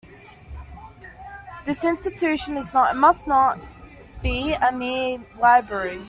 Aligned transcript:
This 1.65 1.85
Institution 1.85 2.57
is 2.57 2.73
not, 2.73 2.93
and 2.93 2.99
must 3.01 3.27
not 3.27 3.59
be, 4.23 4.53
a 4.53 4.71
mere 4.71 5.19
library. 5.39 5.99